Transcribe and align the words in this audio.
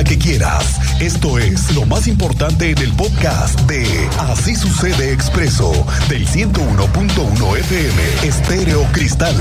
que 0.00 0.16
quieras. 0.16 0.80
Esto 1.02 1.38
es 1.38 1.74
lo 1.74 1.84
más 1.84 2.06
importante 2.06 2.70
en 2.70 2.78
el 2.78 2.90
podcast 2.94 3.60
de 3.68 3.84
Así 4.18 4.56
sucede 4.56 5.12
expreso 5.12 5.70
del 6.08 6.26
101.1 6.26 7.58
FM 7.58 8.02
Estéreo 8.26 8.84
Cristal. 8.92 9.36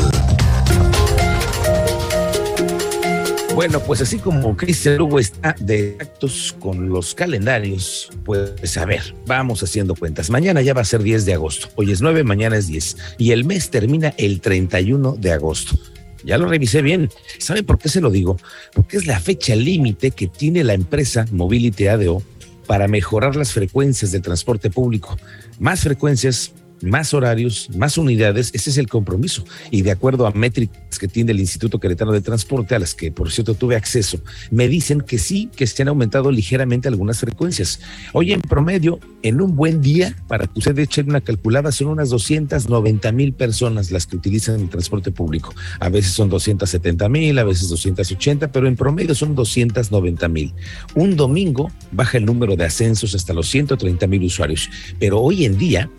Bueno, 3.55 3.79
pues 3.79 4.01
así 4.01 4.17
como 4.19 4.57
Cristian 4.57 4.97
Lugo 4.97 5.19
está 5.19 5.55
de 5.57 5.95
actos 5.99 6.53
con 6.59 6.89
los 6.89 7.15
calendarios, 7.15 8.09
pues 8.25 8.77
a 8.77 8.85
ver, 8.85 9.15
vamos 9.25 9.63
haciendo 9.63 9.95
cuentas. 9.95 10.29
Mañana 10.29 10.61
ya 10.61 10.73
va 10.73 10.81
a 10.81 10.85
ser 10.85 11.01
10 11.01 11.25
de 11.25 11.33
agosto, 11.33 11.69
hoy 11.75 11.91
es 11.91 12.01
9, 12.01 12.25
mañana 12.25 12.57
es 12.57 12.67
10 12.67 12.97
y 13.17 13.31
el 13.31 13.45
mes 13.45 13.69
termina 13.69 14.13
el 14.17 14.41
31 14.41 15.15
de 15.17 15.31
agosto. 15.31 15.77
Ya 16.23 16.37
lo 16.37 16.47
revisé 16.47 16.81
bien. 16.81 17.09
¿Sabe 17.37 17.63
por 17.63 17.79
qué 17.79 17.89
se 17.89 18.01
lo 18.01 18.09
digo? 18.09 18.37
Porque 18.73 18.97
es 18.97 19.07
la 19.07 19.19
fecha 19.19 19.55
límite 19.55 20.11
que 20.11 20.27
tiene 20.27 20.63
la 20.63 20.73
empresa 20.73 21.25
Mobility 21.31 21.87
ADO 21.87 22.21
para 22.67 22.87
mejorar 22.87 23.35
las 23.35 23.51
frecuencias 23.51 24.11
de 24.11 24.19
transporte 24.19 24.69
público. 24.69 25.17
Más 25.59 25.81
frecuencias, 25.81 26.53
más 26.83 27.13
horarios, 27.13 27.69
más 27.75 27.97
unidades, 27.97 28.51
ese 28.53 28.69
es 28.69 28.77
el 28.77 28.87
compromiso. 28.87 29.43
Y 29.69 29.81
de 29.81 29.91
acuerdo 29.91 30.25
a 30.27 30.31
métricas 30.31 30.99
que 30.99 31.07
tiene 31.07 31.31
el 31.31 31.39
Instituto 31.39 31.79
Queretano 31.79 32.11
de 32.11 32.21
Transporte, 32.21 32.75
a 32.75 32.79
las 32.79 32.93
que 32.93 33.11
por 33.11 33.31
cierto 33.31 33.53
tuve 33.53 33.75
acceso, 33.75 34.19
me 34.49 34.67
dicen 34.67 35.01
que 35.01 35.17
sí, 35.17 35.49
que 35.55 35.67
se 35.67 35.81
han 35.81 35.89
aumentado 35.89 36.31
ligeramente 36.31 36.87
algunas 36.87 37.19
frecuencias. 37.19 37.79
Hoy 38.13 38.33
en 38.33 38.41
promedio, 38.41 38.99
en 39.21 39.41
un 39.41 39.55
buen 39.55 39.81
día, 39.81 40.15
para 40.27 40.47
que 40.47 40.59
usted 40.59 40.77
eche 40.79 41.01
una 41.01 41.21
calculada, 41.21 41.71
son 41.71 41.87
unas 41.87 42.09
290 42.09 43.11
mil 43.11 43.33
personas 43.33 43.91
las 43.91 44.05
que 44.05 44.17
utilizan 44.17 44.59
el 44.59 44.69
transporte 44.69 45.11
público. 45.11 45.53
A 45.79 45.89
veces 45.89 46.11
son 46.11 46.29
270 46.29 47.09
mil, 47.09 47.37
a 47.39 47.43
veces 47.43 47.69
280, 47.69 48.51
pero 48.51 48.67
en 48.67 48.75
promedio 48.75 49.15
son 49.15 49.35
290 49.35 50.27
mil. 50.27 50.53
Un 50.95 51.15
domingo 51.15 51.71
baja 51.91 52.17
el 52.17 52.25
número 52.25 52.55
de 52.55 52.65
ascensos 52.65 53.15
hasta 53.15 53.33
los 53.33 53.49
130 53.49 54.07
mil 54.07 54.23
usuarios, 54.23 54.69
pero 54.99 55.19
hoy 55.19 55.45
en 55.45 55.57
día 55.57 55.89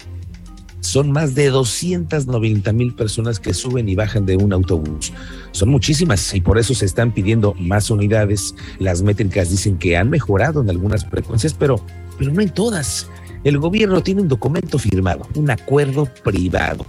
son 0.83 1.13
más 1.13 1.35
de 1.35 1.49
290 1.49 2.73
mil 2.73 2.93
personas 2.93 3.39
que 3.39 3.55
suben 3.55 3.89
y 3.89 3.95
bajan 3.95 4.27
de 4.27 4.37
un 4.37 4.53
autobús. 4.53 5.13
Son 5.53 5.69
muchísimas 5.69 6.35
y 6.35 6.41
por 6.41 6.59
eso 6.59 6.75
se 6.75 6.85
están 6.85 7.13
pidiendo 7.13 7.55
más 7.55 7.89
unidades. 7.89 8.55
Las 8.79 9.01
métricas 9.01 9.49
dicen 9.49 9.79
que 9.79 9.97
han 9.97 10.11
mejorado 10.11 10.61
en 10.61 10.69
algunas 10.69 11.07
frecuencias, 11.07 11.55
pero, 11.55 11.81
pero 12.19 12.33
no 12.33 12.43
en 12.43 12.51
todas. 12.51 13.09
El 13.45 13.59
gobierno 13.59 14.03
tiene 14.03 14.23
un 14.23 14.29
documento 14.29 14.79
firmado, 14.79 15.27
un 15.35 15.51
acuerdo 15.51 16.09
privado 16.23 16.85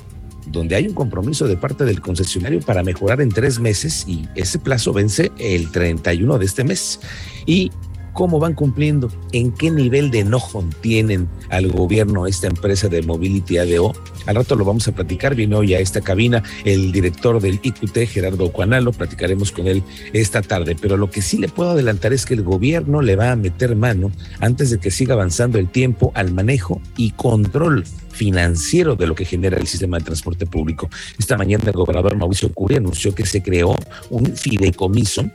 donde 0.47 0.75
hay 0.75 0.87
un 0.87 0.93
compromiso 0.93 1.47
de 1.47 1.55
parte 1.55 1.85
del 1.85 2.01
concesionario 2.01 2.59
para 2.59 2.83
mejorar 2.83 3.21
en 3.21 3.29
tres 3.29 3.59
meses 3.59 4.05
y 4.07 4.27
ese 4.35 4.59
plazo 4.59 4.91
vence 4.91 5.31
el 5.37 5.71
31 5.71 6.37
de 6.37 6.45
este 6.45 6.63
mes. 6.63 6.99
Y 7.45 7.71
cómo 8.13 8.39
van 8.39 8.53
cumpliendo, 8.53 9.11
en 9.31 9.51
qué 9.51 9.71
nivel 9.71 10.11
de 10.11 10.19
enojo 10.19 10.63
tienen 10.81 11.27
al 11.49 11.67
gobierno 11.67 12.27
esta 12.27 12.47
empresa 12.47 12.87
de 12.87 13.01
Mobility 13.01 13.57
ADO. 13.57 13.93
Al 14.25 14.35
rato 14.35 14.55
lo 14.55 14.65
vamos 14.65 14.87
a 14.87 14.93
platicar, 14.93 15.35
viene 15.35 15.55
hoy 15.55 15.73
a 15.73 15.79
esta 15.79 16.01
cabina 16.01 16.43
el 16.63 16.91
director 16.91 17.41
del 17.41 17.59
IQT, 17.61 18.07
Gerardo 18.07 18.51
Cuanalo, 18.51 18.91
platicaremos 18.91 19.51
con 19.51 19.67
él 19.67 19.83
esta 20.13 20.41
tarde, 20.41 20.77
pero 20.79 20.95
lo 20.95 21.09
que 21.09 21.21
sí 21.21 21.37
le 21.37 21.49
puedo 21.49 21.71
adelantar 21.71 22.13
es 22.13 22.25
que 22.25 22.35
el 22.35 22.43
gobierno 22.43 23.01
le 23.01 23.15
va 23.15 23.31
a 23.31 23.35
meter 23.35 23.75
mano 23.75 24.11
antes 24.39 24.69
de 24.69 24.79
que 24.79 24.91
siga 24.91 25.15
avanzando 25.15 25.57
el 25.59 25.69
tiempo 25.69 26.11
al 26.15 26.31
manejo 26.31 26.81
y 26.95 27.11
control 27.11 27.83
financiero 28.13 28.95
de 28.95 29.07
lo 29.07 29.15
que 29.15 29.25
genera 29.25 29.57
el 29.57 29.67
sistema 29.67 29.97
de 29.97 30.05
transporte 30.05 30.45
público. 30.45 30.89
Esta 31.17 31.37
mañana 31.37 31.63
el 31.65 31.73
gobernador 31.73 32.15
Mauricio 32.15 32.53
Curi 32.53 32.75
anunció 32.75 33.13
que 33.13 33.25
se 33.25 33.41
creó 33.41 33.75
un 34.09 34.35
fideicomiso 34.35 35.25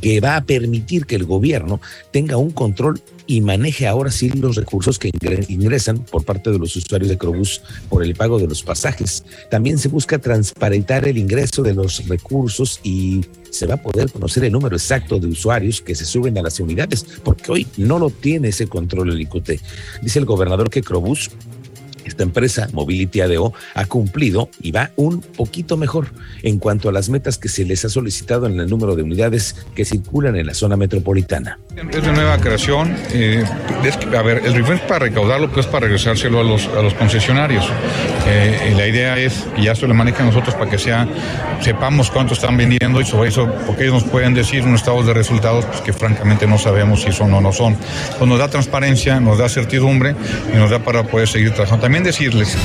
que 0.00 0.20
va 0.20 0.36
a 0.36 0.44
permitir 0.44 1.06
que 1.06 1.16
el 1.16 1.24
gobierno 1.24 1.80
tenga 2.10 2.36
un 2.36 2.50
control 2.50 3.00
y 3.26 3.42
maneje 3.42 3.86
ahora 3.86 4.10
sí 4.10 4.30
los 4.30 4.56
recursos 4.56 4.98
que 4.98 5.10
ingresan 5.48 5.98
por 5.98 6.24
parte 6.24 6.50
de 6.50 6.58
los 6.58 6.74
usuarios 6.74 7.10
de 7.10 7.18
Crobús 7.18 7.60
por 7.90 8.02
el 8.02 8.14
pago 8.14 8.38
de 8.38 8.48
los 8.48 8.62
pasajes. 8.62 9.22
También 9.50 9.78
se 9.78 9.88
busca 9.88 10.18
transparentar 10.18 11.06
el 11.06 11.18
ingreso 11.18 11.62
de 11.62 11.74
los 11.74 12.08
recursos 12.08 12.80
y 12.82 13.26
se 13.50 13.66
va 13.66 13.74
a 13.74 13.82
poder 13.82 14.10
conocer 14.10 14.44
el 14.44 14.52
número 14.52 14.76
exacto 14.76 15.18
de 15.18 15.26
usuarios 15.26 15.82
que 15.82 15.94
se 15.94 16.06
suben 16.06 16.38
a 16.38 16.42
las 16.42 16.58
unidades, 16.58 17.04
porque 17.22 17.52
hoy 17.52 17.66
no 17.76 17.98
lo 17.98 18.08
tiene 18.08 18.48
ese 18.48 18.66
control 18.66 19.10
el 19.10 19.20
ICUT. 19.20 19.50
Dice 20.02 20.18
el 20.18 20.24
gobernador 20.24 20.70
que 20.70 20.82
Crobús 20.82 21.30
esta 22.08 22.22
empresa, 22.22 22.68
Mobility 22.72 23.20
ADO, 23.20 23.52
ha 23.74 23.84
cumplido 23.86 24.50
y 24.60 24.72
va 24.72 24.90
un 24.96 25.20
poquito 25.20 25.76
mejor 25.76 26.08
en 26.42 26.58
cuanto 26.58 26.88
a 26.88 26.92
las 26.92 27.08
metas 27.08 27.38
que 27.38 27.48
se 27.48 27.64
les 27.64 27.84
ha 27.84 27.88
solicitado 27.88 28.46
en 28.46 28.58
el 28.58 28.68
número 28.68 28.96
de 28.96 29.02
unidades 29.02 29.56
que 29.74 29.84
circulan 29.84 30.36
en 30.36 30.46
la 30.46 30.54
zona 30.54 30.76
metropolitana. 30.76 31.58
Es 31.76 32.02
de 32.02 32.12
nueva 32.12 32.38
creación. 32.38 32.96
Eh, 33.12 33.44
a 34.16 34.22
ver, 34.22 34.42
el 34.44 34.56
es 34.58 34.80
para 34.80 35.00
recaudarlo, 35.00 35.50
pues 35.50 35.66
para 35.66 35.86
regresárselo 35.86 36.40
a 36.40 36.44
los, 36.44 36.66
a 36.66 36.82
los 36.82 36.94
concesionarios. 36.94 37.64
Eh, 38.26 38.74
la 38.76 38.86
idea 38.86 39.18
es 39.18 39.46
que 39.54 39.62
ya 39.62 39.72
esto 39.72 39.86
lo 39.86 39.94
manejen 39.94 40.26
nosotros 40.26 40.54
para 40.54 40.70
que 40.70 40.78
sea, 40.78 41.08
sepamos 41.60 42.10
cuánto 42.10 42.34
están 42.34 42.56
vendiendo 42.56 43.00
y 43.00 43.06
sobre 43.06 43.28
eso, 43.28 43.48
porque 43.66 43.84
ellos 43.84 44.02
nos 44.02 44.04
pueden 44.04 44.34
decir 44.34 44.64
un 44.64 44.74
estado 44.74 45.02
de 45.02 45.14
resultados 45.14 45.64
pues, 45.66 45.80
que 45.80 45.92
francamente 45.92 46.46
no 46.46 46.58
sabemos 46.58 47.02
si 47.02 47.12
son 47.12 47.32
o 47.34 47.40
no 47.40 47.52
son. 47.52 47.76
Pues 48.18 48.28
nos 48.28 48.38
da 48.38 48.48
transparencia, 48.48 49.20
nos 49.20 49.38
da 49.38 49.48
certidumbre 49.48 50.14
y 50.52 50.56
nos 50.56 50.70
da 50.70 50.80
para 50.80 51.04
poder 51.04 51.28
seguir 51.28 51.52
trabajando. 51.52 51.82
También 51.82 51.97
decirles 52.02 52.56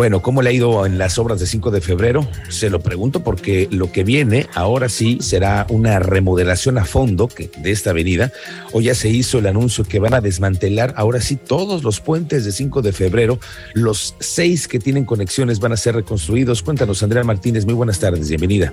Bueno, 0.00 0.22
¿cómo 0.22 0.40
le 0.40 0.48
ha 0.48 0.52
ido 0.54 0.86
en 0.86 0.96
las 0.96 1.18
obras 1.18 1.40
de 1.40 1.46
5 1.46 1.70
de 1.72 1.82
febrero? 1.82 2.26
Se 2.48 2.70
lo 2.70 2.80
pregunto 2.80 3.22
porque 3.22 3.68
lo 3.70 3.92
que 3.92 4.02
viene 4.02 4.46
ahora 4.54 4.88
sí 4.88 5.18
será 5.20 5.66
una 5.68 5.98
remodelación 5.98 6.78
a 6.78 6.86
fondo 6.86 7.28
de 7.36 7.70
esta 7.70 7.90
avenida. 7.90 8.32
Hoy 8.72 8.84
ya 8.84 8.94
se 8.94 9.10
hizo 9.10 9.40
el 9.40 9.46
anuncio 9.46 9.84
que 9.84 9.98
van 9.98 10.14
a 10.14 10.22
desmantelar 10.22 10.94
ahora 10.96 11.20
sí 11.20 11.36
todos 11.36 11.82
los 11.82 12.00
puentes 12.00 12.46
de 12.46 12.52
5 12.52 12.80
de 12.80 12.92
febrero. 12.92 13.40
Los 13.74 14.14
seis 14.20 14.68
que 14.68 14.78
tienen 14.78 15.04
conexiones 15.04 15.60
van 15.60 15.72
a 15.72 15.76
ser 15.76 15.96
reconstruidos. 15.96 16.62
Cuéntanos, 16.62 17.02
Andrea 17.02 17.22
Martínez. 17.22 17.66
Muy 17.66 17.74
buenas 17.74 18.00
tardes. 18.00 18.26
Bienvenida. 18.26 18.72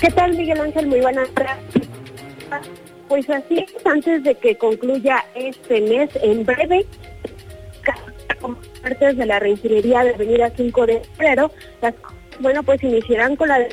¿Qué 0.00 0.12
tal, 0.12 0.36
Miguel 0.36 0.60
Ángel? 0.60 0.86
Muy 0.86 1.00
buenas 1.00 1.28
tardes. 1.30 2.78
Pues 3.08 3.28
así 3.30 3.58
es, 3.58 3.86
antes 3.86 4.22
de 4.22 4.34
que 4.34 4.56
concluya 4.56 5.24
este 5.34 5.80
mes, 5.80 6.10
en 6.22 6.44
breve, 6.44 6.86
partes 8.82 9.16
de 9.16 9.26
la 9.26 9.38
reingeniería 9.38 10.04
de 10.04 10.14
Avenida 10.14 10.52
5 10.54 10.86
de 10.86 11.00
febrero, 11.00 11.50
las, 11.80 11.94
bueno, 12.40 12.62
pues 12.62 12.82
iniciarán 12.82 13.36
con 13.36 13.48
la 13.48 13.66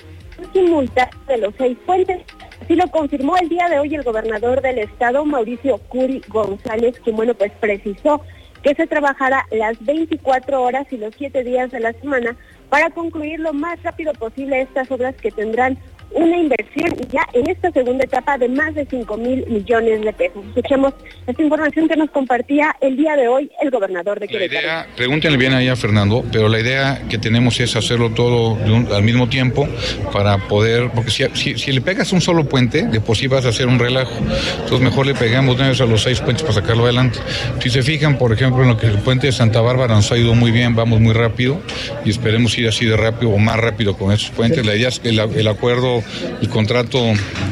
simultánea 0.53 1.11
de 1.27 1.37
los 1.37 1.53
seis 1.57 1.77
puentes. 1.85 2.21
Así 2.61 2.75
lo 2.75 2.89
confirmó 2.89 3.37
el 3.37 3.49
día 3.49 3.67
de 3.69 3.79
hoy 3.79 3.93
el 3.93 4.03
gobernador 4.03 4.61
del 4.61 4.79
estado, 4.79 5.25
Mauricio 5.25 5.77
Curi 5.89 6.21
González, 6.29 6.99
quien, 7.01 7.15
bueno, 7.15 7.33
pues 7.33 7.51
precisó 7.59 8.21
que 8.63 8.73
se 8.73 8.87
trabajará 8.87 9.45
las 9.51 9.77
24 9.85 10.63
horas 10.63 10.87
y 10.91 10.97
los 10.97 11.13
7 11.15 11.43
días 11.43 11.71
de 11.71 11.81
la 11.81 11.93
semana 11.93 12.35
para 12.69 12.89
concluir 12.89 13.39
lo 13.39 13.53
más 13.53 13.81
rápido 13.83 14.13
posible 14.13 14.61
estas 14.61 14.89
obras 14.89 15.15
que 15.15 15.29
tendrán 15.29 15.77
una 16.11 16.37
inversión 16.37 16.95
ya 17.11 17.27
en 17.33 17.49
esta 17.49 17.71
segunda 17.71 18.03
etapa 18.03 18.37
de 18.37 18.47
más 18.47 18.73
de 18.75 18.85
5 18.85 19.17
mil 19.17 19.45
millones 19.47 20.01
de 20.01 20.13
pesos. 20.13 20.43
Escuchemos 20.47 20.93
esta 21.27 21.41
información 21.41 21.87
que 21.87 21.95
nos 21.95 22.09
compartía 22.11 22.75
el 22.81 22.95
día 22.95 23.15
de 23.15 23.27
hoy 23.27 23.51
el 23.61 23.69
gobernador 23.69 24.19
de 24.19 24.27
Querétaro. 24.27 24.89
pregúntenle 24.95 25.37
bien 25.37 25.53
ahí 25.53 25.67
a 25.67 25.75
Fernando, 25.75 26.23
pero 26.31 26.47
la 26.49 26.59
idea 26.59 27.01
que 27.09 27.17
tenemos 27.17 27.59
es 27.59 27.75
hacerlo 27.75 28.11
todo 28.11 28.57
al 28.93 29.03
mismo 29.03 29.27
tiempo 29.27 29.67
para 30.13 30.37
poder, 30.37 30.89
porque 30.93 31.11
si, 31.11 31.57
si, 31.57 31.71
le 31.71 31.81
pegas 31.81 32.11
un 32.13 32.21
solo 32.21 32.45
puente, 32.45 32.87
de 32.87 33.01
por 33.01 33.17
sí 33.17 33.27
vas 33.27 33.45
a 33.45 33.49
hacer 33.49 33.67
un 33.67 33.79
relajo. 33.79 34.15
Entonces 34.19 34.81
mejor 34.81 35.05
le 35.05 35.15
pegamos 35.15 35.55
una 35.55 35.69
vez 35.69 35.81
a 35.81 35.85
los 35.85 36.03
seis 36.03 36.21
puentes 36.21 36.43
para 36.43 36.55
sacarlo 36.55 36.83
adelante. 36.85 37.19
Si 37.59 37.69
se 37.69 37.83
fijan, 37.83 38.17
por 38.17 38.31
ejemplo, 38.31 38.63
en 38.63 38.69
lo 38.69 38.77
que 38.77 38.87
el 38.87 38.99
puente 38.99 39.27
de 39.27 39.33
Santa 39.33 39.61
Bárbara 39.61 39.95
nos 39.95 40.11
ha 40.11 40.17
ido 40.17 40.33
muy 40.33 40.51
bien, 40.51 40.75
vamos 40.75 40.99
muy 40.99 41.13
rápido 41.13 41.61
y 42.03 42.09
esperemos 42.09 42.57
ir 42.57 42.67
así 42.67 42.85
de 42.85 42.95
rápido 42.95 43.31
o 43.31 43.37
más 43.37 43.57
rápido 43.57 43.97
con 43.97 44.11
esos 44.13 44.29
puentes. 44.29 44.65
La 44.65 44.75
idea 44.75 44.89
es 44.89 44.99
que 44.99 45.09
el 45.09 45.47
acuerdo 45.47 45.94
el 46.41 46.49
contrato 46.49 46.99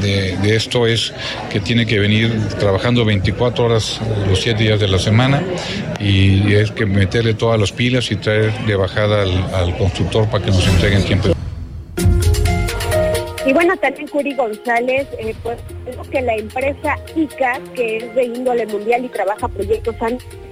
de, 0.02 0.56
esto 0.56 0.88
es 0.88 1.14
que 1.52 1.60
tiene 1.60 1.86
que 1.86 2.00
venir 2.00 2.32
trabajando 2.60 3.06
24 3.06 3.66
horas 3.66 4.00
los 4.28 4.42
7 4.42 4.62
días 4.62 4.80
de 4.80 4.88
la 4.88 5.00
semana 5.00 5.44
y 6.00 6.54
es 6.54 6.72
que 6.72 6.86
meterle 6.86 7.34
todas 7.34 7.60
las 7.60 7.72
pilas 7.72 8.12
y 8.12 8.16
traer 8.16 8.52
de 8.66 8.76
bajada 8.76 9.24
al, 9.24 9.78
constructor 9.78 10.28
para 10.30 10.46
que 10.46 10.52
nos 10.52 10.68
entreguen 10.68 11.04
tiempo. 11.04 11.30
Y 13.46 13.52
bueno, 13.52 13.76
también 13.78 14.08
Curi 14.08 14.34
González, 14.36 15.08
eh, 15.20 15.36
pues 15.44 15.58
que 16.10 16.22
la 16.22 16.36
empresa 16.36 16.98
ICA, 17.16 17.60
que 17.76 17.98
es 17.98 18.16
de 18.16 18.24
índole 18.24 18.66
mundial 18.68 19.04
y 19.04 19.10
trabaja 19.10 19.48
proyectos 19.48 19.96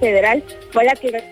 federal, 0.00 0.42
fue 0.72 0.84
la 0.84 0.94
que 0.94 1.22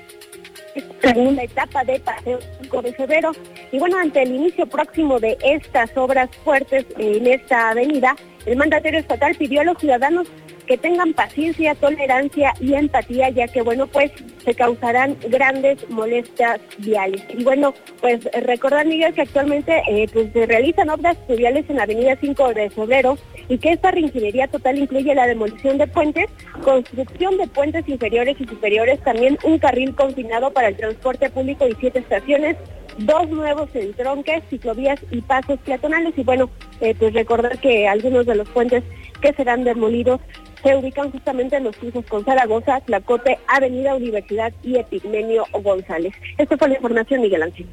segunda 1.01 1.43
etapa 1.43 1.85
de 1.85 2.01
Paseo 2.01 2.39
5 2.63 2.83
de 2.83 2.93
febrero. 2.93 3.33
Y 3.73 3.79
bueno, 3.79 3.99
ante 3.99 4.23
el 4.23 4.35
inicio 4.35 4.67
próximo 4.67 5.19
de 5.19 5.37
estas 5.43 5.97
obras 5.97 6.31
fuertes 6.45 6.87
en 6.99 7.27
esta 7.27 7.71
avenida, 7.71 8.17
el 8.47 8.57
mandatario 8.57 9.01
estatal 9.01 9.35
pidió 9.35 9.61
a 9.61 9.65
los 9.65 9.79
ciudadanos 9.79 10.29
que 10.71 10.79
tengan 10.79 11.13
paciencia, 11.15 11.75
tolerancia 11.75 12.55
y 12.61 12.75
empatía, 12.75 13.29
ya 13.31 13.49
que, 13.49 13.61
bueno, 13.61 13.89
pues 13.89 14.13
se 14.45 14.55
causarán 14.55 15.17
grandes 15.29 15.79
molestias 15.91 16.61
viales. 16.79 17.25
Y 17.37 17.43
bueno, 17.43 17.75
pues 18.01 18.21
recordar, 18.45 18.87
Miguel, 18.87 19.13
que 19.13 19.23
actualmente 19.23 19.83
eh, 19.89 20.07
pues, 20.13 20.33
se 20.33 20.47
realizan 20.47 20.89
obras 20.89 21.17
viales 21.27 21.69
en 21.69 21.75
la 21.75 21.83
avenida 21.83 22.17
5 22.21 22.55
de 22.55 22.71
febrero 22.71 23.19
y 23.49 23.59
que 23.59 23.73
esta 23.73 23.91
reingeniería 23.91 24.47
total 24.47 24.79
incluye 24.79 25.13
la 25.13 25.27
demolición 25.27 25.77
de 25.77 25.89
puentes, 25.89 26.31
construcción 26.63 27.37
de 27.37 27.49
puentes 27.49 27.89
inferiores 27.89 28.41
y 28.41 28.47
superiores, 28.47 29.01
también 29.01 29.39
un 29.43 29.59
carril 29.59 29.97
confinado 29.97 30.53
para 30.53 30.69
el 30.69 30.77
transporte 30.77 31.31
público 31.31 31.67
y 31.67 31.77
siete 31.81 31.99
estaciones, 31.99 32.57
dos 32.97 33.29
nuevos 33.29 33.71
entronques, 33.75 34.45
ciclovías 34.49 35.01
y 35.11 35.21
pasos 35.21 35.59
peatonales. 35.65 36.17
Y 36.17 36.23
bueno, 36.23 36.49
eh, 36.81 36.95
pues 36.97 37.13
recordar 37.13 37.59
que 37.59 37.89
algunos 37.89 38.25
de 38.25 38.37
los 38.37 38.49
puentes 38.51 38.85
que 39.21 39.33
serán 39.33 39.65
demolidos 39.65 40.21
se 40.63 40.77
ubican 40.77 41.11
justamente 41.11 41.57
en 41.57 41.65
los 41.65 41.77
cruces 41.77 42.05
con 42.07 42.25
Zaragoza, 42.25 42.81
Tlacote, 42.81 43.39
Avenida 43.49 43.95
Universidad 43.95 44.53
y 44.63 44.77
Epigmenio 44.77 45.45
González. 45.63 46.13
Esta 46.39 46.57
fue 46.57 46.69
la 46.69 46.75
información, 46.75 47.23
Miguel 47.23 47.43
Ángel. 47.43 47.67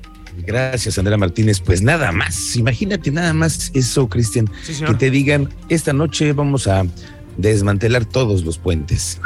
Gracias, 0.45 0.97
Andrea 0.97 1.17
Martínez. 1.17 1.59
Pues 1.59 1.81
nada 1.81 2.11
más, 2.11 2.55
imagínate 2.55 3.11
nada 3.11 3.33
más 3.33 3.71
eso, 3.73 4.07
Cristian, 4.07 4.49
que 4.85 4.93
te 4.93 5.09
digan, 5.09 5.49
esta 5.69 5.93
noche 5.93 6.33
vamos 6.33 6.67
a 6.67 6.85
desmantelar 7.37 8.05
todos 8.05 8.43
los 8.43 8.57
puentes. 8.57 9.19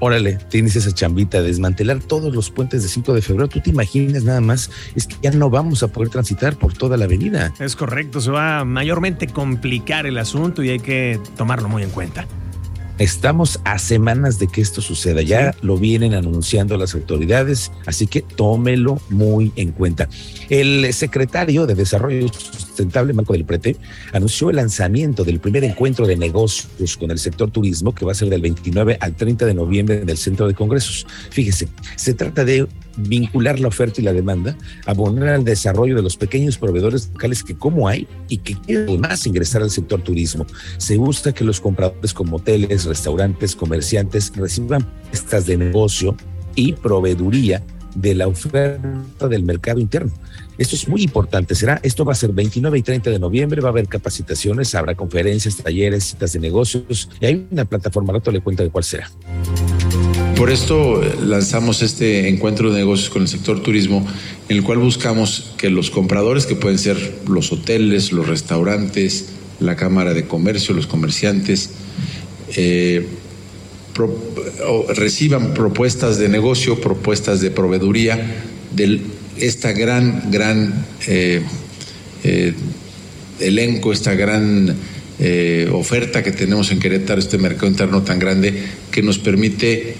Órale, 0.00 0.38
tienes 0.48 0.76
esa 0.76 0.92
chambita, 0.92 1.42
desmantelar 1.42 1.98
todos 1.98 2.32
los 2.32 2.50
puentes 2.50 2.84
de 2.84 2.88
5 2.88 3.14
de 3.14 3.22
febrero. 3.22 3.48
Tú 3.48 3.60
te 3.60 3.70
imaginas 3.70 4.22
nada 4.22 4.40
más, 4.40 4.70
es 4.94 5.08
que 5.08 5.16
ya 5.22 5.32
no 5.32 5.50
vamos 5.50 5.82
a 5.82 5.88
poder 5.88 6.08
transitar 6.08 6.56
por 6.56 6.72
toda 6.72 6.96
la 6.96 7.06
avenida. 7.06 7.52
Es 7.58 7.74
correcto, 7.74 8.20
se 8.20 8.30
va 8.30 8.60
a 8.60 8.64
mayormente 8.64 9.26
complicar 9.26 10.06
el 10.06 10.18
asunto 10.18 10.62
y 10.62 10.70
hay 10.70 10.78
que 10.78 11.18
tomarlo 11.36 11.68
muy 11.68 11.82
en 11.82 11.90
cuenta. 11.90 12.28
Estamos 12.98 13.60
a 13.64 13.78
semanas 13.78 14.40
de 14.40 14.48
que 14.48 14.60
esto 14.60 14.80
suceda. 14.80 15.22
Ya 15.22 15.54
lo 15.62 15.76
vienen 15.76 16.14
anunciando 16.14 16.76
las 16.76 16.94
autoridades, 16.96 17.70
así 17.86 18.08
que 18.08 18.22
tómelo 18.22 19.00
muy 19.08 19.52
en 19.54 19.70
cuenta. 19.70 20.08
El 20.48 20.92
secretario 20.92 21.66
de 21.66 21.76
Desarrollo 21.76 22.26
Sustentable, 22.28 23.12
Marco 23.12 23.34
del 23.34 23.44
Prete, 23.44 23.76
anunció 24.12 24.50
el 24.50 24.56
lanzamiento 24.56 25.22
del 25.22 25.38
primer 25.38 25.62
encuentro 25.62 26.08
de 26.08 26.16
negocios 26.16 26.96
con 26.96 27.12
el 27.12 27.20
sector 27.20 27.52
turismo, 27.52 27.94
que 27.94 28.04
va 28.04 28.12
a 28.12 28.16
ser 28.16 28.30
del 28.30 28.42
29 28.42 28.98
al 29.00 29.14
30 29.14 29.46
de 29.46 29.54
noviembre 29.54 30.00
en 30.02 30.08
el 30.08 30.18
Centro 30.18 30.48
de 30.48 30.54
Congresos. 30.54 31.06
Fíjese, 31.30 31.68
se 31.94 32.14
trata 32.14 32.44
de 32.44 32.66
vincular 32.98 33.60
la 33.60 33.68
oferta 33.68 34.00
y 34.00 34.04
la 34.04 34.12
demanda, 34.12 34.56
abonar 34.86 35.28
al 35.28 35.44
desarrollo 35.44 35.96
de 35.96 36.02
los 36.02 36.16
pequeños 36.16 36.58
proveedores 36.58 37.08
locales 37.12 37.42
que 37.42 37.56
como 37.56 37.88
hay 37.88 38.06
y 38.28 38.38
que 38.38 38.54
quieren 38.54 39.00
más 39.00 39.26
ingresar 39.26 39.62
al 39.62 39.70
sector 39.70 40.02
turismo. 40.02 40.46
Se 40.76 40.96
busca 40.96 41.32
que 41.32 41.44
los 41.44 41.60
compradores 41.60 42.12
como 42.12 42.36
hoteles, 42.36 42.84
restaurantes, 42.84 43.54
comerciantes 43.54 44.32
reciban 44.34 44.86
estas 45.12 45.46
de 45.46 45.56
negocio 45.56 46.16
y 46.54 46.72
proveeduría 46.72 47.62
de 47.94 48.14
la 48.14 48.26
oferta 48.26 49.28
del 49.28 49.42
mercado 49.42 49.80
interno. 49.80 50.12
Esto 50.56 50.76
es 50.76 50.88
muy 50.88 51.02
importante. 51.02 51.54
Será, 51.54 51.80
esto 51.82 52.04
va 52.04 52.12
a 52.12 52.16
ser 52.16 52.32
29 52.32 52.78
y 52.78 52.82
30 52.82 53.10
de 53.10 53.18
noviembre. 53.18 53.60
Va 53.60 53.68
a 53.68 53.72
haber 53.72 53.88
capacitaciones, 53.88 54.74
habrá 54.74 54.94
conferencias, 54.94 55.56
talleres, 55.56 56.04
citas 56.04 56.32
de 56.32 56.40
negocios 56.40 57.08
y 57.20 57.26
hay 57.26 57.46
una 57.50 57.64
plataforma. 57.64 58.12
Rato 58.12 58.30
le 58.30 58.40
cuento 58.40 58.62
de 58.62 58.70
cuál 58.70 58.84
será. 58.84 59.10
Por 60.38 60.52
esto 60.52 61.02
eh, 61.02 61.16
lanzamos 61.20 61.82
este 61.82 62.28
encuentro 62.28 62.70
de 62.70 62.78
negocios 62.78 63.10
con 63.10 63.22
el 63.22 63.28
sector 63.28 63.60
turismo, 63.60 64.06
en 64.48 64.56
el 64.56 64.62
cual 64.62 64.78
buscamos 64.78 65.52
que 65.58 65.68
los 65.68 65.90
compradores, 65.90 66.46
que 66.46 66.54
pueden 66.54 66.78
ser 66.78 66.96
los 67.28 67.50
hoteles, 67.50 68.12
los 68.12 68.28
restaurantes, 68.28 69.30
la 69.58 69.74
Cámara 69.74 70.14
de 70.14 70.26
Comercio, 70.26 70.76
los 70.76 70.86
comerciantes, 70.86 71.70
eh, 72.54 73.04
reciban 74.94 75.54
propuestas 75.54 76.18
de 76.18 76.28
negocio, 76.28 76.80
propuestas 76.80 77.40
de 77.40 77.50
proveeduría 77.50 78.44
de 78.76 79.00
esta 79.38 79.72
gran, 79.72 80.30
gran 80.30 80.86
eh, 81.08 81.42
elenco, 83.40 83.92
esta 83.92 84.14
gran 84.14 84.76
oferta 85.72 86.22
que 86.22 86.30
tenemos 86.30 86.70
en 86.70 86.78
Querétaro, 86.78 87.18
este 87.18 87.38
mercado 87.38 87.66
interno 87.66 88.02
tan 88.02 88.20
grande 88.20 88.62
que 88.92 89.02
nos 89.02 89.18
permite 89.18 89.96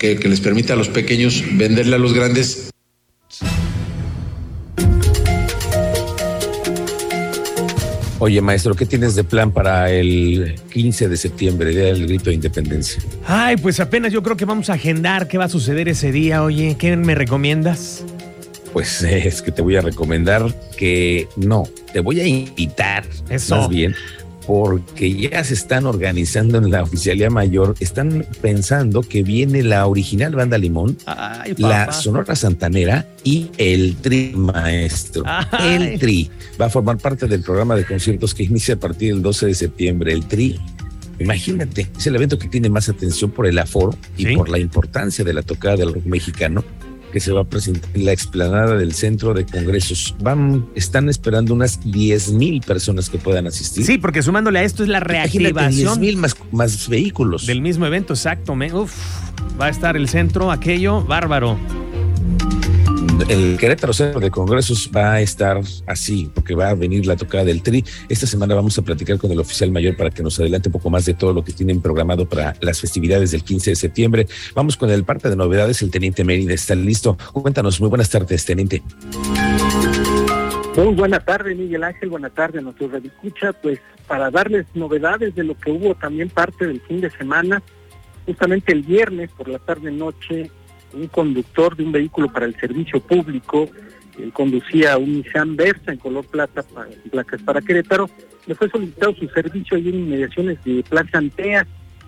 que, 0.00 0.28
les 0.28 0.40
permita 0.40 0.72
a 0.72 0.76
los 0.76 0.88
pequeños 0.88 1.44
venderle 1.52 1.94
a 1.94 1.98
los 1.98 2.14
grandes. 2.14 2.70
Oye, 8.18 8.40
maestro, 8.42 8.74
¿qué 8.74 8.84
tienes 8.84 9.14
de 9.14 9.24
plan 9.24 9.50
para 9.50 9.90
el 9.90 10.56
15 10.72 11.08
de 11.08 11.16
septiembre, 11.16 11.70
Día 11.70 11.84
del 11.84 12.06
Grito 12.06 12.30
de 12.30 12.34
Independencia? 12.34 13.02
Ay, 13.26 13.56
pues 13.56 13.80
apenas 13.80 14.12
yo 14.12 14.22
creo 14.22 14.36
que 14.36 14.44
vamos 14.44 14.68
a 14.68 14.74
agendar 14.74 15.26
qué 15.26 15.38
va 15.38 15.44
a 15.44 15.48
suceder 15.48 15.88
ese 15.88 16.12
día. 16.12 16.42
Oye, 16.42 16.76
¿qué 16.78 16.96
me 16.96 17.14
recomiendas? 17.14 18.04
Pues 18.72 19.02
es 19.02 19.40
que 19.42 19.52
te 19.52 19.62
voy 19.62 19.76
a 19.76 19.80
recomendar 19.80 20.54
que 20.76 21.28
no, 21.36 21.64
te 21.92 22.00
voy 22.00 22.20
a 22.20 22.26
invitar, 22.26 23.04
Eso. 23.28 23.56
más 23.56 23.68
bien, 23.68 23.94
porque 24.46 25.14
ya 25.14 25.42
se 25.44 25.54
están 25.54 25.86
organizando 25.86 26.58
en 26.58 26.70
la 26.70 26.82
oficialía 26.82 27.30
mayor, 27.30 27.74
están 27.80 28.26
pensando 28.40 29.02
que 29.02 29.22
viene 29.22 29.62
la 29.62 29.86
original 29.86 30.34
banda 30.34 30.58
Limón, 30.58 30.96
la 31.56 31.92
Sonora 31.92 32.34
Santanera 32.34 33.06
y 33.24 33.50
el 33.58 33.96
Tri 33.96 34.32
Maestro. 34.34 35.24
El 35.62 35.98
Tri 35.98 36.30
va 36.60 36.66
a 36.66 36.70
formar 36.70 36.98
parte 36.98 37.26
del 37.26 37.42
programa 37.42 37.76
de 37.76 37.84
conciertos 37.84 38.34
que 38.34 38.44
inicia 38.44 38.74
a 38.74 38.78
partir 38.78 39.14
del 39.14 39.22
12 39.22 39.46
de 39.46 39.54
septiembre. 39.54 40.12
El 40.12 40.26
Tri 40.26 40.58
Imagínate, 41.20 41.86
es 41.96 42.06
el 42.06 42.16
evento 42.16 42.38
que 42.38 42.48
tiene 42.48 42.70
más 42.70 42.88
atención 42.88 43.30
por 43.30 43.46
el 43.46 43.58
aforo 43.58 43.94
y 44.16 44.34
por 44.34 44.48
la 44.48 44.58
importancia 44.58 45.22
de 45.22 45.34
la 45.34 45.42
tocada 45.42 45.76
del 45.76 45.92
rock 45.92 46.06
mexicano 46.06 46.64
que 47.10 47.20
se 47.20 47.32
va 47.32 47.42
a 47.42 47.44
presentar 47.44 47.90
en 47.94 48.04
la 48.04 48.12
explanada 48.12 48.76
del 48.76 48.92
centro 48.92 49.34
de 49.34 49.44
congresos. 49.44 50.14
Van, 50.20 50.66
están 50.74 51.08
esperando 51.08 51.54
unas 51.54 51.80
10 51.90 52.32
mil 52.32 52.60
personas 52.60 53.10
que 53.10 53.18
puedan 53.18 53.46
asistir. 53.46 53.84
Sí, 53.84 53.98
porque 53.98 54.22
sumándole 54.22 54.60
a 54.60 54.62
esto 54.62 54.82
es 54.82 54.88
la 54.88 55.00
reactivación. 55.00 55.94
10 55.94 55.98
mil 55.98 56.16
más, 56.16 56.36
más 56.52 56.88
vehículos. 56.88 57.46
Del 57.46 57.62
mismo 57.62 57.86
evento, 57.86 58.14
exacto. 58.14 58.52
Uf, 58.52 58.92
va 59.60 59.66
a 59.66 59.70
estar 59.70 59.96
el 59.96 60.08
centro, 60.08 60.50
aquello, 60.50 61.02
bárbaro 61.04 61.58
el 63.28 63.56
Querétaro 63.58 63.92
Centro 63.92 64.20
de 64.20 64.30
Congresos 64.30 64.90
va 64.94 65.14
a 65.14 65.20
estar 65.20 65.60
así, 65.86 66.30
porque 66.34 66.54
va 66.54 66.70
a 66.70 66.74
venir 66.74 67.06
la 67.06 67.16
tocada 67.16 67.44
del 67.44 67.62
Tri. 67.62 67.84
Esta 68.08 68.26
semana 68.26 68.54
vamos 68.54 68.78
a 68.78 68.82
platicar 68.82 69.18
con 69.18 69.30
el 69.30 69.38
oficial 69.38 69.70
mayor 69.70 69.96
para 69.96 70.10
que 70.10 70.22
nos 70.22 70.38
adelante 70.38 70.68
un 70.68 70.72
poco 70.72 70.90
más 70.90 71.04
de 71.04 71.14
todo 71.14 71.32
lo 71.32 71.44
que 71.44 71.52
tienen 71.52 71.80
programado 71.80 72.28
para 72.28 72.54
las 72.60 72.80
festividades 72.80 73.30
del 73.32 73.42
15 73.42 73.70
de 73.70 73.76
septiembre. 73.76 74.26
Vamos 74.54 74.76
con 74.76 74.90
el 74.90 75.04
parte 75.04 75.28
de 75.28 75.36
novedades. 75.36 75.82
El 75.82 75.90
teniente 75.90 76.24
Mérida 76.24 76.54
está 76.54 76.74
listo. 76.74 77.16
Cuéntanos, 77.32 77.80
muy 77.80 77.88
buenas 77.88 78.10
tardes, 78.10 78.44
teniente. 78.44 78.82
Muy 80.76 80.94
buena 80.94 81.20
tarde, 81.20 81.54
Miguel 81.54 81.84
Ángel. 81.84 82.08
Buena 82.08 82.30
tarde 82.30 82.60
a 82.60 82.62
nuestros 82.62 82.90
escucha. 83.04 83.52
Pues 83.52 83.80
para 84.06 84.30
darles 84.30 84.66
novedades 84.74 85.34
de 85.34 85.44
lo 85.44 85.56
que 85.56 85.70
hubo 85.70 85.94
también 85.94 86.28
parte 86.30 86.66
del 86.66 86.80
fin 86.82 87.00
de 87.00 87.10
semana, 87.10 87.62
justamente 88.26 88.72
el 88.72 88.82
viernes 88.82 89.30
por 89.36 89.48
la 89.48 89.58
tarde-noche 89.58 90.50
un 90.92 91.06
conductor 91.08 91.76
de 91.76 91.84
un 91.84 91.92
vehículo 91.92 92.32
para 92.32 92.46
el 92.46 92.58
servicio 92.58 93.00
público, 93.00 93.68
él 94.18 94.32
conducía 94.32 94.98
un 94.98 95.14
Nissan 95.14 95.56
Versa 95.56 95.92
en 95.92 95.98
color 95.98 96.26
plata, 96.26 96.62
para, 96.62 96.88
placas 97.10 97.42
para 97.42 97.60
Querétaro, 97.60 98.08
le 98.46 98.54
fue 98.54 98.68
solicitado 98.68 99.14
su 99.14 99.28
servicio 99.28 99.76
ahí 99.76 99.88
en 99.88 100.00
inmediaciones 100.00 100.62
de 100.64 100.82
Plaza 100.88 101.18
Antea. 101.18 101.66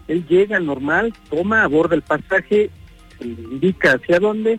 Él 0.09 0.27
llega 0.27 0.59
normal, 0.61 1.13
toma, 1.31 1.63
aborda 1.63 1.95
el 1.95 2.03
pasaje, 2.03 2.71
se 3.19 3.25
le 3.25 3.43
indica 3.43 3.93
hacia 3.93 4.19
dónde, 4.19 4.59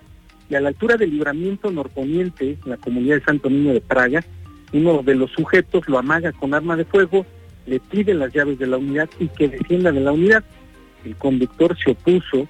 y 0.49 0.55
a 0.55 0.61
la 0.61 0.69
altura 0.69 0.97
del 0.97 1.11
libramiento 1.11 1.71
norponiente, 1.71 2.57
en 2.63 2.69
la 2.69 2.77
comunidad 2.77 3.17
de 3.17 3.23
Santo 3.23 3.49
Niño 3.49 3.73
de 3.73 3.81
Praga, 3.81 4.23
uno 4.71 5.03
de 5.03 5.15
los 5.15 5.31
sujetos 5.31 5.87
lo 5.87 5.99
amaga 5.99 6.31
con 6.31 6.53
arma 6.53 6.75
de 6.75 6.85
fuego, 6.85 7.25
le 7.65 7.79
pide 7.79 8.13
las 8.13 8.33
llaves 8.33 8.57
de 8.59 8.67
la 8.67 8.77
unidad 8.77 9.09
y 9.19 9.27
que 9.27 9.47
descienda 9.47 9.91
de 9.91 10.01
la 10.01 10.11
unidad. 10.11 10.43
El 11.05 11.15
conductor 11.15 11.77
se 11.77 11.91
opuso, 11.91 12.47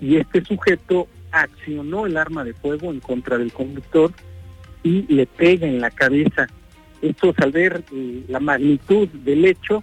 y 0.00 0.16
este 0.16 0.44
sujeto 0.44 1.08
accionó 1.30 2.06
el 2.06 2.16
arma 2.16 2.44
de 2.44 2.54
fuego 2.54 2.90
en 2.90 3.00
contra 3.00 3.38
del 3.38 3.52
conductor 3.52 4.12
y 4.82 5.02
le 5.12 5.26
pega 5.26 5.66
en 5.66 5.80
la 5.80 5.90
cabeza. 5.90 6.46
Estos 7.02 7.38
al 7.38 7.52
ver 7.52 7.84
eh, 7.92 8.24
la 8.28 8.40
magnitud 8.40 9.08
del 9.08 9.44
hecho, 9.44 9.82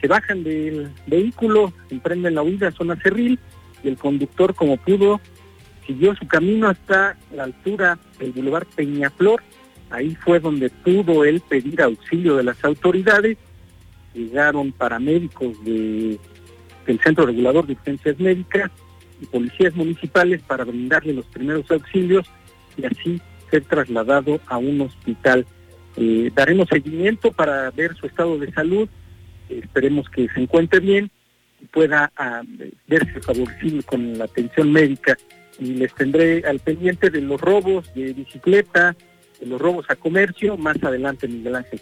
se 0.00 0.08
bajan 0.08 0.42
del 0.42 0.90
vehículo, 1.06 1.72
emprenden 1.90 2.34
la 2.34 2.42
huida 2.42 2.68
a 2.68 2.72
zona 2.72 2.96
cerril 2.96 3.38
y 3.82 3.88
el 3.88 3.96
conductor 3.96 4.54
como 4.54 4.76
pudo 4.76 5.20
siguió 5.86 6.14
su 6.14 6.26
camino 6.26 6.68
hasta 6.68 7.16
la 7.34 7.44
altura 7.44 7.98
del 8.18 8.32
Boulevard 8.32 8.66
Peñaflor. 8.74 9.42
Ahí 9.90 10.16
fue 10.16 10.40
donde 10.40 10.70
pudo 10.70 11.24
él 11.24 11.42
pedir 11.48 11.82
auxilio 11.82 12.36
de 12.36 12.44
las 12.44 12.64
autoridades. 12.64 13.36
Llegaron 14.14 14.72
paramédicos 14.72 15.62
de, 15.64 16.18
del 16.86 17.00
Centro 17.00 17.26
Regulador 17.26 17.66
de 17.66 17.74
Urgencias 17.74 18.18
Médicas 18.18 18.70
y 19.22 19.26
policías 19.26 19.74
municipales 19.74 20.42
para 20.42 20.64
brindarle 20.64 21.14
los 21.14 21.26
primeros 21.26 21.70
auxilios 21.70 22.26
y 22.76 22.84
así 22.84 23.20
ser 23.50 23.64
trasladado 23.64 24.40
a 24.46 24.58
un 24.58 24.82
hospital. 24.82 25.46
Eh, 25.96 26.30
daremos 26.34 26.68
seguimiento 26.68 27.32
para 27.32 27.70
ver 27.70 27.94
su 27.96 28.06
estado 28.06 28.38
de 28.38 28.52
salud, 28.52 28.88
esperemos 29.48 30.08
que 30.08 30.28
se 30.28 30.40
encuentre 30.40 30.80
bien 30.80 31.10
pueda 31.70 32.10
ah, 32.16 32.42
verse 32.86 33.20
favorecido 33.20 33.82
con 33.84 34.18
la 34.18 34.24
atención 34.24 34.72
médica 34.72 35.16
y 35.58 35.74
les 35.74 35.94
tendré 35.94 36.44
al 36.46 36.58
pendiente 36.58 37.10
de 37.10 37.20
los 37.20 37.40
robos 37.40 37.92
de 37.94 38.12
bicicleta, 38.12 38.96
de 39.40 39.46
los 39.46 39.60
robos 39.60 39.86
a 39.88 39.96
comercio, 39.96 40.56
más 40.56 40.82
adelante 40.82 41.28
Miguel 41.28 41.56
Ángel. 41.56 41.80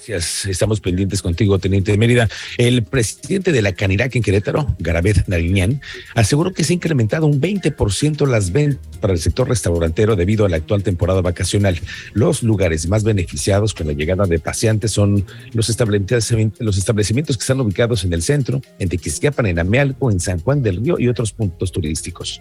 Gracias. 0.00 0.46
Estamos 0.46 0.80
pendientes 0.80 1.20
contigo, 1.20 1.58
Teniente 1.58 1.92
de 1.92 1.98
Mérida. 1.98 2.26
El 2.56 2.84
presidente 2.84 3.52
de 3.52 3.60
la 3.60 3.74
Canirac 3.74 4.16
en 4.16 4.22
Querétaro, 4.22 4.74
Garabet 4.78 5.28
Nariñán, 5.28 5.82
aseguró 6.14 6.54
que 6.54 6.64
se 6.64 6.72
ha 6.72 6.76
incrementado 6.76 7.26
un 7.26 7.38
20% 7.38 8.26
las 8.26 8.50
ventas 8.50 8.80
para 8.98 9.12
el 9.12 9.18
sector 9.18 9.46
restaurantero 9.46 10.16
debido 10.16 10.46
a 10.46 10.48
la 10.48 10.56
actual 10.56 10.82
temporada 10.82 11.20
vacacional. 11.20 11.78
Los 12.14 12.42
lugares 12.42 12.88
más 12.88 13.04
beneficiados 13.04 13.74
con 13.74 13.88
la 13.88 13.92
llegada 13.92 14.24
de 14.24 14.38
paseantes 14.38 14.90
son 14.90 15.26
los 15.52 15.68
establecimientos, 15.68 16.62
los 16.62 16.78
establecimientos 16.78 17.36
que 17.36 17.42
están 17.42 17.60
ubicados 17.60 18.02
en 18.04 18.14
el 18.14 18.22
centro, 18.22 18.62
en 18.78 18.88
Tequisquiapan, 18.88 19.46
en 19.46 19.58
Amealco, 19.58 20.10
en 20.10 20.18
San 20.18 20.40
Juan 20.40 20.62
del 20.62 20.82
Río 20.82 20.98
y 20.98 21.08
otros 21.08 21.32
puntos 21.32 21.72
turísticos. 21.72 22.40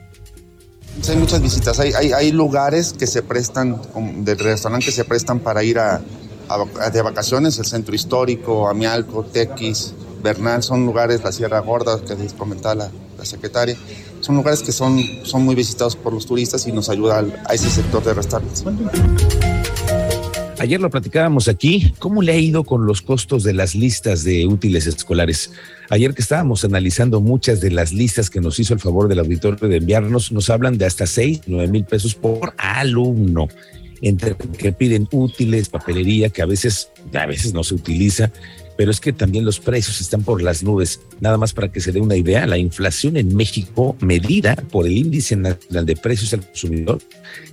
Hay 1.10 1.18
muchas 1.18 1.42
visitas, 1.42 1.78
hay, 1.82 1.92
hay, 1.92 2.14
hay 2.14 2.32
lugares 2.32 2.94
que 2.98 3.06
se 3.06 3.22
prestan, 3.22 3.82
del 4.24 4.40
restaurante 4.40 4.86
que 4.86 4.92
se 4.94 5.04
prestan 5.04 5.40
para 5.40 5.62
ir 5.64 5.78
a, 5.78 6.02
de 6.92 7.02
vacaciones, 7.02 7.58
el 7.60 7.66
centro 7.66 7.94
histórico, 7.96 8.68
Amialco, 8.68 9.24
Tequis, 9.24 9.94
Bernal, 10.24 10.64
son 10.64 10.86
lugares, 10.86 11.24
la 11.24 11.32
Sierra 11.32 11.60
Gorda, 11.60 12.02
que 12.02 12.16
les 12.16 12.34
comentaba 12.34 12.76
la, 12.76 12.92
la, 13.18 13.26
secretaria, 13.26 13.78
son 14.20 14.36
lugares 14.36 14.64
que 14.64 14.72
son, 14.72 15.00
son 15.24 15.44
muy 15.44 15.56
visitados 15.56 15.96
por 15.96 16.14
los 16.14 16.26
turistas 16.26 16.68
y 16.68 16.72
nos 16.72 16.90
ayuda 16.90 17.24
a 17.46 17.54
ese 17.54 17.70
sector 17.70 18.04
de 18.04 18.14
restaurantes. 18.14 18.64
Ayer 20.60 20.82
lo 20.82 20.90
platicábamos 20.90 21.48
aquí, 21.48 21.94
¿cómo 22.00 22.22
le 22.22 22.34
ha 22.34 22.38
ido 22.38 22.66
con 22.66 22.86
los 22.86 23.02
costos 23.02 23.44
de 23.44 23.54
las 23.54 23.76
listas 23.76 24.26
de 24.26 24.46
útiles 24.46 24.88
escolares? 24.88 25.52
Ayer 25.90 26.14
que 26.14 26.22
estábamos 26.22 26.66
analizando 26.66 27.22
muchas 27.22 27.62
de 27.62 27.72
las 27.72 27.94
listas 27.94 28.30
que 28.30 28.42
nos 28.42 28.60
hizo 28.60 28.74
el 28.74 28.82
favor 28.82 29.08
del 29.08 29.20
auditorio 29.20 29.70
de 29.70 29.78
enviarnos, 29.78 30.34
nos 30.34 30.50
hablan 30.50 30.78
de 30.78 30.86
hasta 30.86 31.08
6, 31.08 31.44
9 31.48 31.68
mil 31.70 31.86
pesos 31.86 32.14
por 32.14 32.54
alumno 32.58 33.48
entre 34.02 34.36
que 34.36 34.72
piden 34.72 35.08
útiles, 35.12 35.70
papelería, 35.70 36.30
que 36.30 36.42
a 36.42 36.46
veces, 36.46 36.92
a 37.14 37.26
veces 37.26 37.54
no 37.54 37.64
se 37.64 37.76
utiliza, 37.76 38.32
pero 38.80 38.92
es 38.92 39.02
que 39.02 39.12
también 39.12 39.44
los 39.44 39.60
precios 39.60 40.00
están 40.00 40.24
por 40.24 40.42
las 40.42 40.64
nubes. 40.64 41.02
Nada 41.20 41.38
más 41.38 41.52
para 41.52 41.70
que 41.70 41.82
se 41.82 41.92
dé 41.92 42.00
una 42.00 42.16
idea, 42.16 42.48
la 42.48 42.58
inflación 42.58 43.18
en 43.18 43.36
México, 43.36 43.98
medida 44.00 44.56
por 44.56 44.88
el 44.88 44.98
índice 44.98 45.36
nacional 45.36 45.86
de 45.86 45.98
precios 45.98 46.34
al 46.34 46.46
consumidor, 46.46 47.00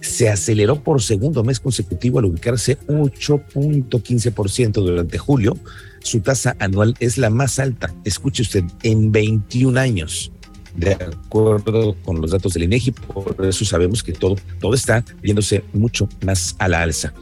se 0.00 0.28
aceleró 0.28 0.82
por 0.84 1.02
segundo 1.02 1.42
mes 1.42 1.58
consecutivo 1.58 2.20
al 2.20 2.26
ubicarse 2.26 2.78
8.15% 2.86 4.72
durante 4.74 5.18
julio. 5.18 5.58
Su 5.98 6.20
tasa 6.20 6.54
anual 6.60 6.94
es 7.00 7.18
la 7.18 7.30
más 7.30 7.58
alta, 7.58 7.92
escuche 8.04 8.42
usted, 8.42 8.62
en 8.84 9.10
21 9.10 9.80
años 9.80 10.30
de 10.76 10.92
acuerdo 10.92 11.96
con 12.04 12.20
los 12.20 12.30
datos 12.30 12.54
del 12.54 12.64
INEGI, 12.64 12.92
por 12.92 13.36
eso 13.46 13.64
sabemos 13.64 14.02
que 14.02 14.12
todo, 14.12 14.36
todo 14.60 14.74
está 14.74 15.04
viéndose 15.22 15.64
mucho 15.72 16.08
más 16.24 16.54
a 16.58 16.68
la 16.68 16.82
alza. 16.82 17.12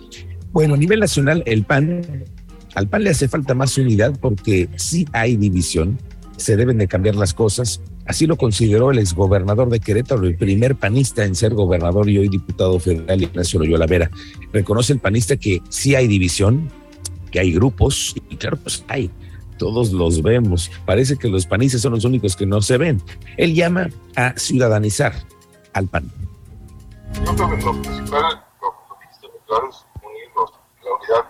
Bueno, 0.52 0.74
a 0.74 0.76
nivel 0.76 1.00
nacional, 1.00 1.42
el 1.46 1.64
PAN, 1.64 2.24
al 2.74 2.88
PAN 2.88 3.04
le 3.04 3.10
hace 3.10 3.28
falta 3.28 3.54
más 3.54 3.76
unidad 3.78 4.18
porque 4.20 4.68
sí 4.76 5.06
hay 5.12 5.36
división, 5.36 5.98
se 6.36 6.56
deben 6.56 6.78
de 6.78 6.88
cambiar 6.88 7.16
las 7.16 7.34
cosas. 7.34 7.80
Así 8.06 8.26
lo 8.26 8.36
consideró 8.36 8.90
el 8.90 8.98
exgobernador 8.98 9.70
de 9.70 9.80
Querétaro, 9.80 10.24
el 10.24 10.36
primer 10.36 10.76
panista 10.76 11.24
en 11.24 11.34
ser 11.34 11.54
gobernador 11.54 12.08
y 12.08 12.18
hoy 12.18 12.28
diputado 12.28 12.78
federal, 12.78 13.22
Ignacio 13.22 13.58
Loyola 13.60 13.86
Vera. 13.86 14.10
Reconoce 14.52 14.92
el 14.92 14.98
panista 14.98 15.36
que 15.36 15.62
sí 15.70 15.94
hay 15.94 16.06
división, 16.06 16.70
que 17.30 17.40
hay 17.40 17.52
grupos, 17.52 18.14
y 18.28 18.36
claro, 18.36 18.58
pues 18.58 18.84
hay, 18.88 19.10
todos 19.58 19.92
los 19.92 20.22
vemos. 20.22 20.70
Parece 20.84 21.16
que 21.16 21.28
los 21.28 21.46
panistas 21.46 21.80
son 21.82 21.92
los 21.92 22.04
únicos 22.04 22.36
que 22.36 22.46
no 22.46 22.60
se 22.62 22.78
ven. 22.78 23.02
Él 23.36 23.54
llama 23.54 23.88
a 24.16 24.36
ciudadanizar 24.36 25.14
al 25.72 25.88
PAN. 25.88 26.10
Yo 27.24 27.34
creo 27.34 27.48
que 27.48 27.56
lo 27.64 27.72
principal, 27.82 28.44
lo, 28.60 28.74
lo 28.88 28.98
que 28.98 29.06
dijiste 29.06 29.28
claro 29.46 29.68
es 29.68 29.86
unirnos, 30.02 30.52
la 30.82 30.92
unidad. 30.94 31.24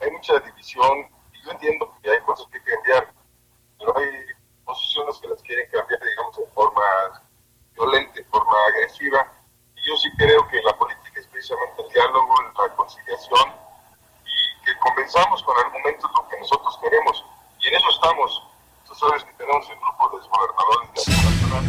Hay 0.00 0.10
mucha 0.10 0.38
división 0.40 1.06
y 1.32 1.44
yo 1.44 1.52
entiendo 1.52 1.92
que 2.02 2.10
hay 2.10 2.20
cosas 2.20 2.46
que 2.52 2.60
cambiar, 2.62 3.12
pero 3.78 3.96
hay 3.98 4.08
posiciones 4.64 5.18
que 5.18 5.28
las 5.28 5.42
quieren 5.42 5.66
cambiar, 5.70 6.00
digamos, 6.00 6.36
de 6.36 6.46
forma 6.54 6.82
violenta, 7.74 8.14
de 8.14 8.24
forma 8.24 8.52
agresiva. 8.68 9.32
Y 9.76 9.88
yo 9.88 9.96
sí 9.96 10.08
creo 10.18 10.46
que 10.48 10.60
la 10.62 10.76
política 10.76 11.20
es 11.20 11.26
precisamente 11.28 11.82
el 11.82 11.88
diálogo, 11.92 12.34
la 12.58 12.74
conciliación 12.74 13.48
y 14.26 14.64
que 14.64 14.78
convenzamos 14.80 15.42
con 15.42 15.56
argumentos 15.56 16.10
lo 16.14 16.28
que 16.28 16.38
nosotros 16.40 16.78
queremos 16.82 17.24
en 17.68 17.74
eso 17.74 17.86
estamos. 17.94 18.42
Tú 18.86 18.94
sabes 18.94 19.22
que 19.24 19.32
tenemos 19.36 19.66
el 19.68 19.76
grupo 19.76 20.10
de 20.16 20.22
gobernadores 20.28 21.68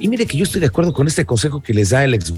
Y 0.00 0.08
mire 0.08 0.26
que 0.26 0.36
yo 0.36 0.44
estoy 0.44 0.60
de 0.60 0.66
acuerdo 0.66 0.92
con 0.92 1.06
este 1.06 1.24
consejo 1.24 1.62
que 1.62 1.74
les 1.74 1.90
da 1.90 2.02
el 2.04 2.14
ex 2.14 2.32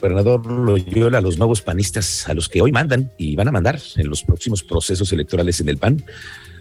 gobernador 0.00 0.46
Loyola 0.46 1.18
a 1.18 1.20
los 1.20 1.38
nuevos 1.38 1.62
panistas, 1.62 2.28
a 2.28 2.34
los 2.34 2.48
que 2.48 2.60
hoy 2.60 2.70
mandan 2.70 3.10
y 3.16 3.34
van 3.34 3.48
a 3.48 3.52
mandar 3.52 3.80
en 3.96 4.08
los 4.08 4.22
próximos 4.22 4.62
procesos 4.62 5.12
electorales 5.12 5.60
en 5.60 5.70
el 5.70 5.78
PAN. 5.78 6.04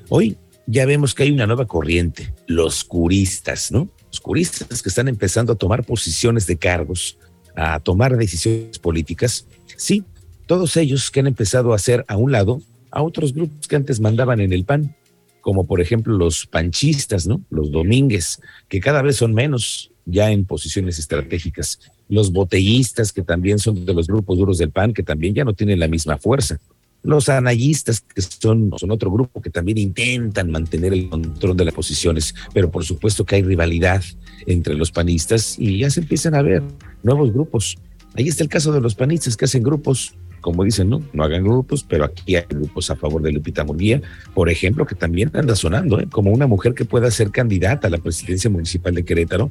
Hoy 0.09 0.37
ya 0.65 0.85
vemos 0.85 1.13
que 1.13 1.23
hay 1.23 1.31
una 1.31 1.45
nueva 1.45 1.67
corriente, 1.67 2.33
los 2.47 2.83
curistas, 2.85 3.71
¿no? 3.71 3.89
Los 4.07 4.21
curistas 4.21 4.81
que 4.81 4.89
están 4.89 5.09
empezando 5.09 5.53
a 5.53 5.57
tomar 5.57 5.83
posiciones 5.83 6.47
de 6.47 6.57
cargos, 6.57 7.17
a 7.55 7.79
tomar 7.81 8.15
decisiones 8.17 8.79
políticas. 8.79 9.45
Sí, 9.75 10.05
todos 10.47 10.77
ellos 10.77 11.11
que 11.11 11.19
han 11.19 11.27
empezado 11.27 11.73
a 11.73 11.75
hacer 11.75 12.05
a 12.07 12.15
un 12.15 12.31
lado 12.31 12.61
a 12.95 13.03
otros 13.03 13.33
grupos 13.33 13.67
que 13.67 13.75
antes 13.75 13.99
mandaban 13.99 14.39
en 14.39 14.53
el 14.53 14.63
PAN, 14.63 14.95
como 15.41 15.67
por 15.67 15.81
ejemplo 15.81 16.17
los 16.17 16.47
panchistas, 16.47 17.27
¿no? 17.27 17.41
Los 17.49 17.69
domínguez, 17.69 18.39
que 18.69 18.79
cada 18.79 19.01
vez 19.01 19.17
son 19.17 19.33
menos 19.33 19.91
ya 20.05 20.31
en 20.31 20.45
posiciones 20.45 20.97
estratégicas. 20.97 21.79
Los 22.07 22.31
botellistas, 22.31 23.11
que 23.11 23.21
también 23.21 23.59
son 23.59 23.85
de 23.85 23.93
los 23.93 24.07
grupos 24.07 24.37
duros 24.37 24.57
del 24.57 24.71
PAN, 24.71 24.93
que 24.93 25.03
también 25.03 25.35
ya 25.35 25.43
no 25.43 25.53
tienen 25.53 25.79
la 25.79 25.89
misma 25.89 26.17
fuerza. 26.17 26.57
Los 27.03 27.27
anayistas, 27.27 27.99
que 27.99 28.21
son 28.21 28.71
otro 28.89 29.11
grupo 29.11 29.41
que 29.41 29.49
también 29.49 29.77
intentan 29.77 30.49
mantener 30.49 30.93
el 30.93 31.09
control 31.09 31.57
de 31.57 31.65
las 31.65 31.73
posiciones, 31.73 32.33
pero 32.53 32.71
por 32.71 32.85
supuesto 32.85 33.25
que 33.25 33.35
hay 33.35 33.43
rivalidad 33.43 34.03
entre 34.47 34.73
los 34.73 34.89
panistas 34.89 35.57
y 35.59 35.79
ya 35.79 35.89
se 35.89 35.99
empiezan 35.99 36.33
a 36.33 36.41
ver 36.41 36.63
nuevos 37.03 37.33
grupos. 37.33 37.77
Ahí 38.15 38.29
está 38.29 38.41
el 38.41 38.49
caso 38.49 38.71
de 38.71 38.79
los 38.79 38.95
panistas 38.95 39.35
que 39.35 39.45
hacen 39.45 39.63
grupos 39.63 40.15
como 40.45 40.63
dicen, 40.63 40.91
no, 40.91 41.01
no 41.11 41.23
hagan 41.23 41.43
grupos, 41.43 41.83
pero 41.83 42.05
aquí 42.05 42.35
hay 42.35 42.45
grupos 42.47 42.91
a 42.91 42.95
favor 42.95 43.19
de 43.23 43.31
Lupita 43.31 43.63
Murguía, 43.63 43.99
por 44.35 44.47
ejemplo, 44.47 44.85
que 44.85 44.93
también 44.93 45.31
anda 45.33 45.55
sonando, 45.55 45.99
¿eh? 45.99 46.07
como 46.07 46.29
una 46.29 46.45
mujer 46.45 46.75
que 46.75 46.85
pueda 46.85 47.09
ser 47.09 47.31
candidata 47.31 47.87
a 47.87 47.89
la 47.89 47.97
presidencia 47.97 48.47
municipal 48.47 48.93
de 48.93 49.03
Querétaro, 49.03 49.49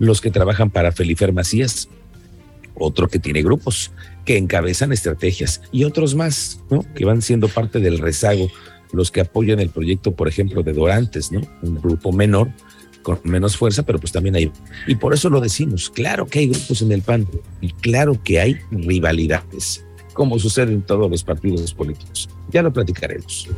los 0.00 0.20
que 0.20 0.32
trabajan 0.32 0.68
para 0.68 0.90
Felifer 0.90 1.32
Macías, 1.32 1.88
otro 2.74 3.06
que 3.06 3.20
tiene 3.20 3.40
grupos 3.44 3.92
que 4.24 4.36
encabezan 4.36 4.90
estrategias 4.92 5.62
y 5.70 5.84
otros 5.84 6.16
más, 6.16 6.60
¿no? 6.70 6.84
Que 6.92 7.04
van 7.04 7.22
siendo 7.22 7.46
parte 7.46 7.78
del 7.78 8.00
rezago, 8.00 8.50
los 8.92 9.12
que 9.12 9.20
apoyan 9.20 9.60
el 9.60 9.68
proyecto, 9.68 10.10
por 10.10 10.26
ejemplo, 10.26 10.64
de 10.64 10.72
Dorantes. 10.72 11.30
Un 11.62 11.76
grupo 11.76 12.10
menor, 12.10 12.50
con 13.02 13.20
menos 13.22 13.56
fuerza, 13.56 13.84
pero 13.84 14.00
pues 14.00 14.10
también 14.10 14.34
hay. 14.34 14.50
Y 14.88 14.96
por 14.96 15.14
eso 15.14 15.30
lo 15.30 15.40
decimos, 15.40 15.88
claro 15.88 16.26
que 16.26 16.40
hay 16.40 16.48
grupos 16.48 16.82
en 16.82 16.90
el 16.90 17.02
PAN 17.02 17.28
y 17.60 17.70
claro 17.74 18.20
que 18.24 18.40
hay 18.40 18.56
rivalidades 18.72 19.84
como 20.12 20.38
sucede 20.38 20.72
en 20.72 20.82
todos 20.82 21.10
los 21.10 21.24
partidos 21.24 21.72
políticos. 21.74 22.28
Ya 22.50 22.62
lo 22.62 22.72
platicaremos. 22.72 23.48